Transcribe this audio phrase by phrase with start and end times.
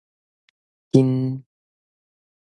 [0.91, 1.01] 揀